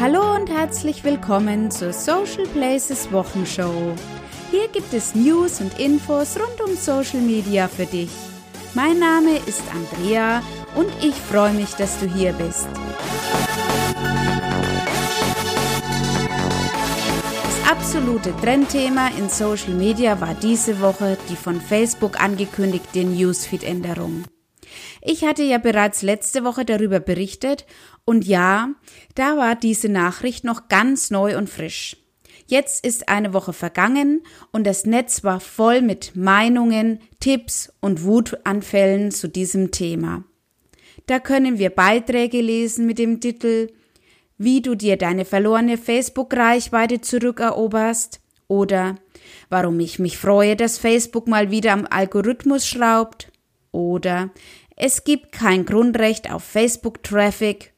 [0.00, 3.94] Hallo und herzlich willkommen zur Social Places Wochenshow.
[4.50, 8.08] Hier gibt es News und Infos rund um Social Media für dich.
[8.72, 10.42] Mein Name ist Andrea
[10.74, 12.66] und ich freue mich, dass du hier bist.
[17.44, 24.24] Das absolute Trendthema in Social Media war diese Woche die von Facebook angekündigte Newsfeed-Änderung.
[25.02, 27.64] Ich hatte ja bereits letzte Woche darüber berichtet
[28.04, 28.70] und ja,
[29.14, 31.96] da war diese Nachricht noch ganz neu und frisch.
[32.46, 39.12] Jetzt ist eine Woche vergangen und das Netz war voll mit Meinungen, Tipps und Wutanfällen
[39.12, 40.24] zu diesem Thema.
[41.06, 43.68] Da können wir Beiträge lesen mit dem Titel
[44.36, 48.96] Wie du dir deine verlorene Facebook-Reichweite zurückeroberst oder
[49.48, 53.30] Warum ich mich freue, dass Facebook mal wieder am Algorithmus schraubt
[53.72, 54.30] oder
[54.82, 57.74] Es gibt kein Grundrecht auf Facebook-Traffic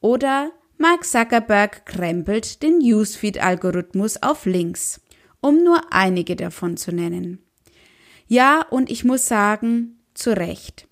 [0.00, 5.00] oder Mark Zuckerberg krempelt den Newsfeed-Algorithmus auf links,
[5.40, 7.40] um nur einige davon zu nennen.
[8.28, 10.86] Ja, und ich muss sagen, zu Recht.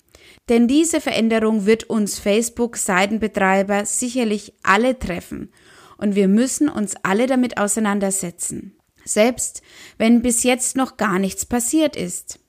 [0.49, 5.49] Denn diese Veränderung wird uns Facebook-Seitenbetreiber sicherlich alle treffen
[5.97, 8.75] und wir müssen uns alle damit auseinandersetzen.
[9.05, 9.61] Selbst
[9.97, 12.41] wenn bis jetzt noch gar nichts passiert ist.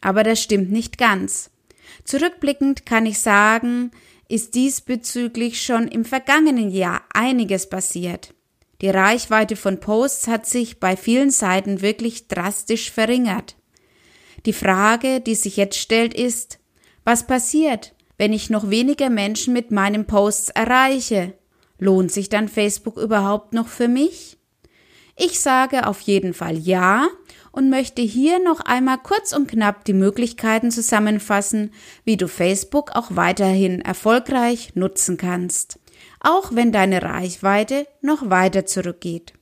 [0.00, 1.50] Aber das stimmt nicht ganz.
[2.04, 3.90] Zurückblickend kann ich sagen,
[4.28, 8.34] ist diesbezüglich schon im vergangenen Jahr einiges passiert.
[8.80, 13.56] Die Reichweite von Posts hat sich bei vielen Seiten wirklich drastisch verringert.
[14.46, 16.58] Die Frage, die sich jetzt stellt, ist,
[17.04, 21.34] was passiert, wenn ich noch weniger Menschen mit meinen Posts erreiche?
[21.78, 24.38] Lohnt sich dann Facebook überhaupt noch für mich?
[25.16, 27.08] Ich sage auf jeden Fall ja
[27.52, 31.72] und möchte hier noch einmal kurz und knapp die Möglichkeiten zusammenfassen,
[32.04, 35.78] wie du Facebook auch weiterhin erfolgreich nutzen kannst,
[36.18, 39.34] auch wenn deine Reichweite noch weiter zurückgeht.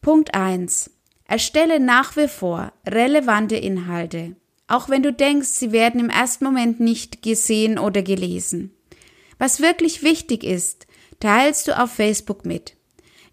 [0.00, 0.90] Punkt 1.
[1.26, 4.34] Erstelle nach wie vor relevante Inhalte,
[4.66, 8.74] auch wenn du denkst, sie werden im ersten Moment nicht gesehen oder gelesen.
[9.38, 10.86] Was wirklich wichtig ist,
[11.20, 12.77] teilst du auf Facebook mit.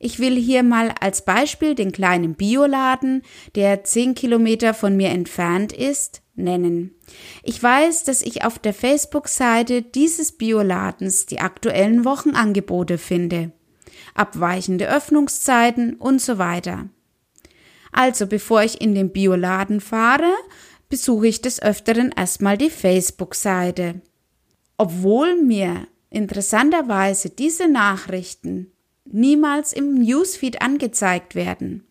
[0.05, 3.23] Ich will hier mal als Beispiel den kleinen Bioladen,
[3.55, 6.93] der zehn Kilometer von mir entfernt ist, nennen.
[7.41, 13.51] Ich weiß, dass ich auf der Facebook-Seite dieses Bioladens die aktuellen Wochenangebote finde,
[14.13, 16.87] abweichende Öffnungszeiten und so weiter.
[17.91, 20.31] Also bevor ich in den Bioladen fahre,
[20.87, 24.01] besuche ich des Öfteren erstmal die Facebook-Seite.
[24.77, 28.71] Obwohl mir interessanterweise diese Nachrichten
[29.05, 31.85] niemals im Newsfeed angezeigt werden.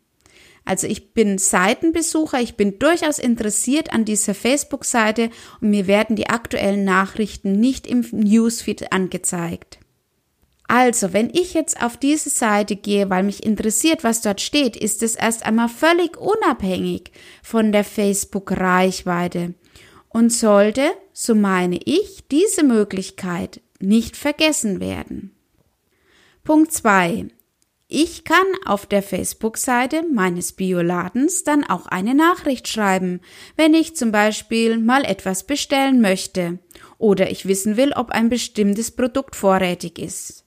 [0.64, 5.30] Also ich bin Seitenbesucher, ich bin durchaus interessiert an dieser Facebook-Seite
[5.60, 9.78] und mir werden die aktuellen Nachrichten nicht im Newsfeed angezeigt.
[10.66, 15.02] Also, wenn ich jetzt auf diese Seite gehe, weil mich interessiert, was dort steht, ist
[15.02, 19.52] es erst einmal völlig unabhängig von der Facebook-Reichweite
[20.08, 25.33] und sollte, so meine ich, diese Möglichkeit nicht vergessen werden.
[26.44, 27.28] Punkt 2.
[27.88, 33.22] Ich kann auf der Facebook-Seite meines Bioladens dann auch eine Nachricht schreiben,
[33.56, 36.58] wenn ich zum Beispiel mal etwas bestellen möchte
[36.98, 40.44] oder ich wissen will, ob ein bestimmtes Produkt vorrätig ist.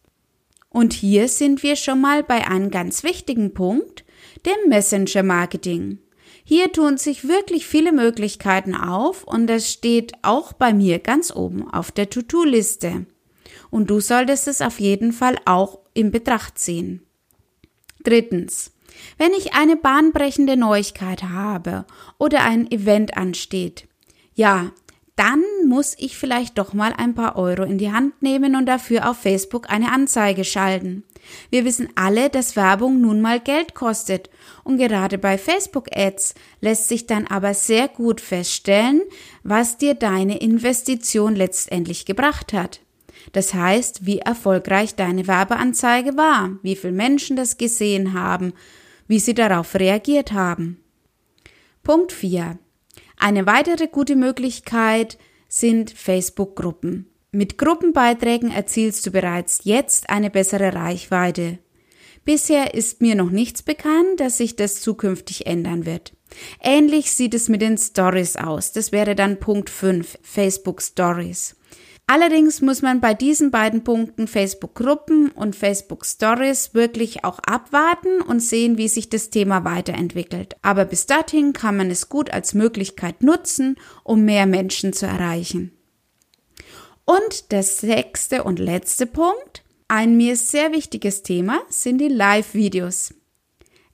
[0.69, 4.06] Und hier sind wir schon mal bei einem ganz wichtigen Punkt,
[4.46, 5.97] dem Messenger-Marketing.
[6.44, 11.68] Hier tun sich wirklich viele Möglichkeiten auf und das steht auch bei mir ganz oben
[11.68, 13.08] auf der To-Do-Liste.
[13.69, 17.02] Und du solltest es auf jeden Fall auch in Betracht ziehen.
[18.03, 18.72] Drittens.
[19.18, 21.85] Wenn ich eine bahnbrechende Neuigkeit habe
[22.18, 23.88] oder ein Event ansteht,
[24.34, 24.72] ja,
[25.16, 29.09] dann muss ich vielleicht doch mal ein paar Euro in die Hand nehmen und dafür
[29.09, 31.03] auf Facebook eine Anzeige schalten.
[31.50, 34.29] Wir wissen alle, dass Werbung nun mal Geld kostet
[34.64, 39.02] und gerade bei Facebook Ads lässt sich dann aber sehr gut feststellen,
[39.44, 42.82] was dir deine Investition letztendlich gebracht hat.
[43.34, 48.53] Das heißt, wie erfolgreich deine Werbeanzeige war, wie viele Menschen das gesehen haben,
[49.08, 50.79] wie sie darauf reagiert haben.
[51.84, 52.58] Punkt 4.
[53.18, 57.09] Eine weitere gute Möglichkeit sind Facebook-Gruppen.
[57.32, 61.59] Mit Gruppenbeiträgen erzielst du bereits jetzt eine bessere Reichweite.
[62.26, 66.14] Bisher ist mir noch nichts bekannt, dass sich das zukünftig ändern wird.
[66.62, 68.72] Ähnlich sieht es mit den Stories aus.
[68.72, 71.56] Das wäre dann Punkt 5, Facebook Stories.
[72.09, 78.78] Allerdings muss man bei diesen beiden Punkten Facebook-Gruppen und Facebook-Stories wirklich auch abwarten und sehen,
[78.78, 80.56] wie sich das Thema weiterentwickelt.
[80.62, 83.76] Aber bis dahin kann man es gut als Möglichkeit nutzen,
[84.06, 85.74] um mehr Menschen zu erreichen.
[87.04, 89.64] Und der sechste und letzte Punkt.
[89.90, 93.14] Ein mir sehr wichtiges Thema sind die Live-Videos.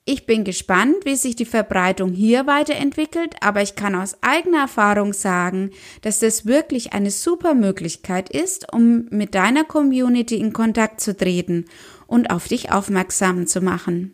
[0.05, 5.13] Ich bin gespannt, wie sich die Verbreitung hier weiterentwickelt, aber ich kann aus eigener Erfahrung
[5.13, 5.71] sagen,
[6.01, 11.65] dass das wirklich eine super Möglichkeit ist, um mit deiner Community in Kontakt zu treten
[12.05, 14.13] und auf dich aufmerksam zu machen.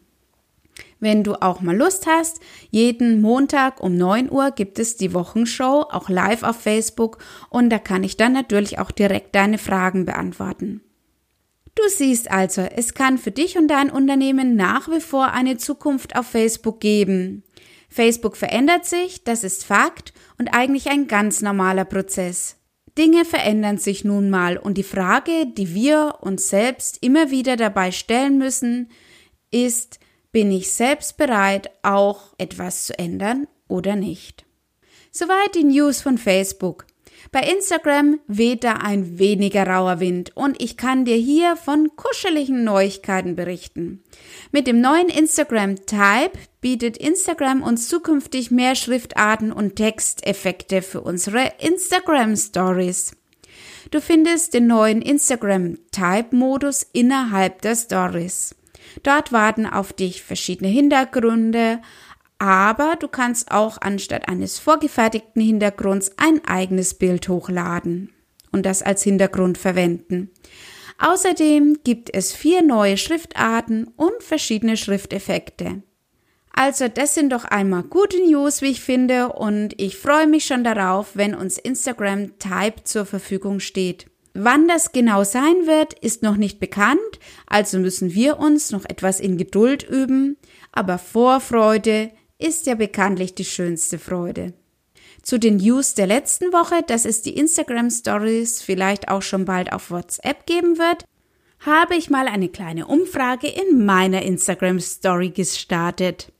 [1.00, 2.39] Wenn du auch mal Lust hast,
[2.69, 7.18] jeden Montag um 9 Uhr gibt es die Wochenshow auch live auf Facebook
[7.50, 10.81] und da kann ich dann natürlich auch direkt deine Fragen beantworten.
[11.75, 16.16] Du siehst also, es kann für dich und dein Unternehmen nach wie vor eine Zukunft
[16.16, 17.44] auf Facebook geben.
[17.89, 22.57] Facebook verändert sich, das ist Fakt und eigentlich ein ganz normaler Prozess.
[22.98, 27.92] Dinge verändern sich nun mal und die Frage, die wir uns selbst immer wieder dabei
[27.92, 28.89] stellen müssen,
[29.51, 30.00] ist,
[30.31, 34.45] bin ich selbst bereit, auch etwas zu ändern oder nicht?
[35.12, 36.86] Soweit die News von Facebook.
[37.31, 42.63] Bei Instagram weht da ein weniger rauer Wind und ich kann dir hier von kuscheligen
[42.63, 44.04] Neuigkeiten berichten.
[44.51, 51.54] Mit dem neuen Instagram Type bietet Instagram uns zukünftig mehr Schriftarten und Texteffekte für unsere
[51.60, 53.12] Instagram Stories.
[53.92, 58.56] Du findest den neuen Instagram Type Modus innerhalb der Stories.
[59.04, 61.81] Dort warten auf dich verschiedene Hintergründe,
[62.39, 68.12] aber du kannst auch anstatt eines vorgefertigten Hintergrunds ein eigenes Bild hochladen
[68.51, 70.31] und das als Hintergrund verwenden.
[70.97, 75.83] Außerdem gibt es vier neue Schriftarten und verschiedene Schrifteffekte.
[76.51, 80.63] Also das sind doch einmal gute News, wie ich finde, und ich freue mich schon
[80.63, 84.07] darauf, wenn uns Instagram Type zur Verfügung steht.
[84.33, 87.00] Wann das genau sein wird, ist noch nicht bekannt,
[87.47, 90.38] also müssen wir uns noch etwas in Geduld üben,
[90.71, 94.53] aber Vorfreude ist ja bekanntlich die schönste Freude.
[95.21, 99.74] Zu den News der letzten Woche, dass es die Instagram Stories vielleicht auch schon bald
[99.74, 101.03] auf WhatsApp geben wird,
[101.59, 106.31] habe ich mal eine kleine Umfrage in meiner Instagram Story gestartet.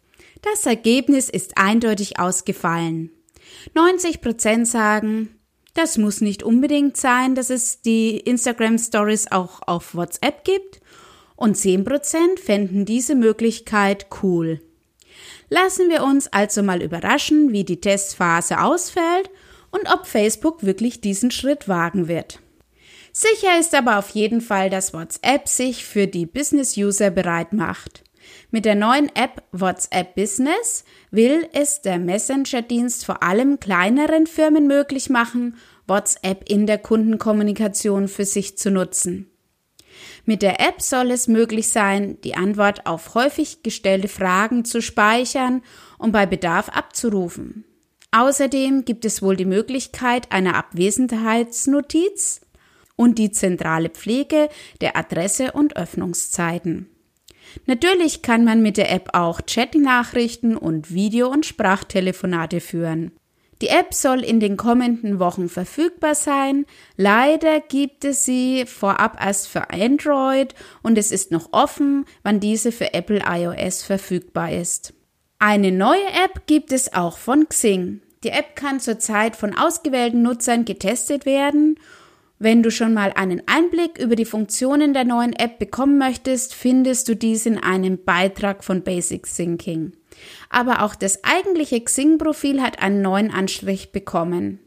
[0.42, 3.12] Das Ergebnis ist eindeutig ausgefallen.
[3.74, 5.38] 90 Prozent sagen,
[5.74, 10.80] das muss nicht unbedingt sein, dass es die Instagram Stories auch auf WhatsApp gibt
[11.36, 14.62] und 10 Prozent fänden diese Möglichkeit cool.
[15.50, 19.30] Lassen wir uns also mal überraschen, wie die Testphase ausfällt
[19.72, 22.40] und ob Facebook wirklich diesen Schritt wagen wird.
[23.12, 28.04] Sicher ist aber auf jeden Fall, dass WhatsApp sich für die Business-User bereit macht.
[28.52, 35.10] Mit der neuen App WhatsApp Business will es der Messenger-Dienst vor allem kleineren Firmen möglich
[35.10, 35.58] machen,
[35.88, 39.32] WhatsApp in der Kundenkommunikation für sich zu nutzen.
[40.26, 45.62] Mit der App soll es möglich sein, die Antwort auf häufig gestellte Fragen zu speichern
[45.98, 47.66] und bei Bedarf abzurufen.
[48.12, 52.42] Außerdem gibt es wohl die Möglichkeit einer Abwesenheitsnotiz
[52.96, 54.50] und die zentrale Pflege
[54.82, 56.90] der Adresse und Öffnungszeiten.
[57.66, 63.12] Natürlich kann man mit der App auch Chatnachrichten und Video- und Sprachtelefonate führen.
[63.62, 66.66] Die App soll in den kommenden Wochen verfügbar sein.
[66.96, 72.72] Leider gibt es sie vorab erst für Android und es ist noch offen, wann diese
[72.72, 74.94] für Apple iOS verfügbar ist.
[75.40, 78.02] Eine neue App gibt es auch von Xing.
[78.24, 81.78] Die App kann zurzeit von ausgewählten Nutzern getestet werden.
[82.38, 87.10] Wenn du schon mal einen Einblick über die Funktionen der neuen App bekommen möchtest, findest
[87.10, 89.99] du dies in einem Beitrag von Basic Thinking
[90.50, 94.60] aber auch das eigentliche Xing-Profil hat einen neuen Anstrich bekommen.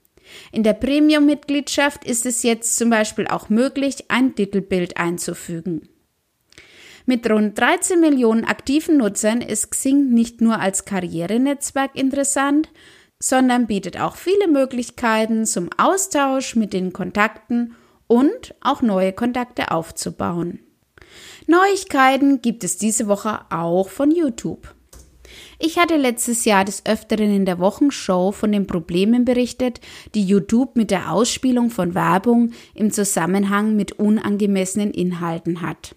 [0.53, 5.89] In der Premium-Mitgliedschaft ist es jetzt zum Beispiel auch möglich, ein Titelbild einzufügen.
[7.05, 12.69] Mit rund 13 Millionen aktiven Nutzern ist Xing nicht nur als Karrierenetzwerk interessant,
[13.19, 17.75] sondern bietet auch viele Möglichkeiten zum Austausch mit den Kontakten
[18.07, 20.61] und auch neue Kontakte aufzubauen.
[21.47, 24.75] Neuigkeiten gibt es diese Woche auch von YouTube.
[25.64, 29.81] Ich hatte letztes Jahr des Öfteren in der Wochenshow von den Problemen berichtet,
[30.12, 35.95] die YouTube mit der Ausspielung von Werbung im Zusammenhang mit unangemessenen Inhalten hat.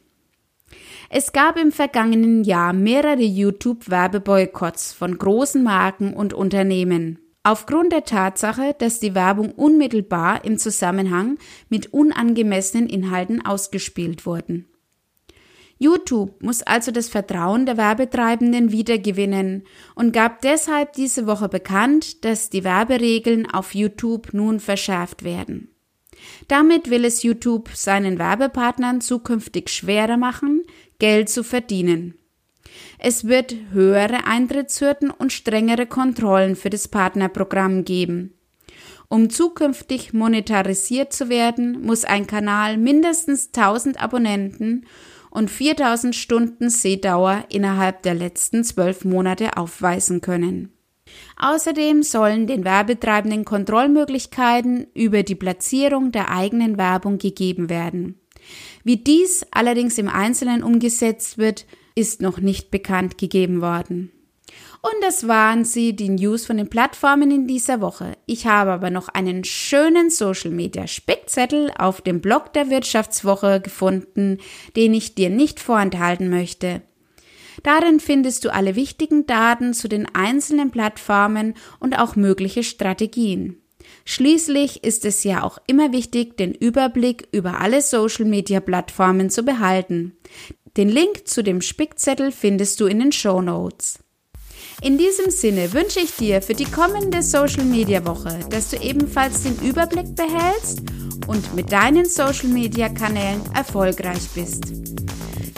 [1.10, 7.18] Es gab im vergangenen Jahr mehrere YouTube-Werbeboykotts von großen Marken und Unternehmen.
[7.42, 14.68] Aufgrund der Tatsache, dass die Werbung unmittelbar im Zusammenhang mit unangemessenen Inhalten ausgespielt wurden.
[15.78, 19.64] YouTube muss also das Vertrauen der Werbetreibenden wiedergewinnen
[19.96, 25.70] und gab deshalb diese Woche bekannt, dass die Werberegeln auf YouTube nun verschärft werden.
[26.48, 30.64] Damit will es YouTube seinen Werbepartnern zukünftig schwerer machen,
[30.98, 32.16] Geld zu verdienen.
[32.98, 38.34] Es wird höhere Eintrittshürden und strengere Kontrollen für das Partnerprogramm geben.
[39.08, 44.86] Um zukünftig monetarisiert zu werden, muss ein Kanal mindestens 1000 Abonnenten
[45.36, 50.72] und 4000 Stunden Sehdauer innerhalb der letzten zwölf Monate aufweisen können.
[51.38, 58.18] Außerdem sollen den Werbetreibenden Kontrollmöglichkeiten über die Platzierung der eigenen Werbung gegeben werden.
[58.86, 61.66] Wie dies allerdings im Einzelnen umgesetzt wird,
[61.96, 64.12] ist noch nicht bekannt gegeben worden.
[64.82, 68.14] Und das waren sie, die News von den Plattformen in dieser Woche.
[68.28, 74.38] Ich habe aber noch einen schönen Social Media Spickzettel auf dem Blog der Wirtschaftswoche gefunden,
[74.76, 76.82] den ich dir nicht vorenthalten möchte.
[77.64, 83.58] Darin findest du alle wichtigen Daten zu den einzelnen Plattformen und auch mögliche Strategien.
[84.04, 89.44] Schließlich ist es ja auch immer wichtig, den Überblick über alle Social Media Plattformen zu
[89.44, 90.16] behalten.
[90.78, 94.00] Den Link zu dem Spickzettel findest du in den Show Notes.
[94.82, 99.44] In diesem Sinne wünsche ich dir für die kommende Social Media Woche, dass du ebenfalls
[99.44, 100.82] den Überblick behältst
[101.28, 104.66] und mit deinen Social Media Kanälen erfolgreich bist.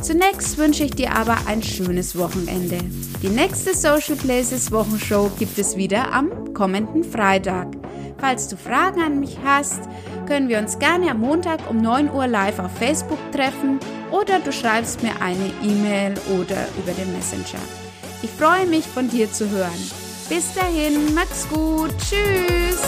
[0.01, 2.77] Zunächst wünsche ich dir aber ein schönes Wochenende.
[3.23, 7.75] Die nächste Social Places Wochenshow gibt es wieder am kommenden Freitag.
[8.19, 9.81] Falls du Fragen an mich hast,
[10.27, 13.79] können wir uns gerne am Montag um 9 Uhr live auf Facebook treffen
[14.11, 17.61] oder du schreibst mir eine E-Mail oder über den Messenger.
[18.21, 19.91] Ich freue mich, von dir zu hören.
[20.29, 21.91] Bis dahin, mach's gut.
[21.99, 22.81] Tschüss.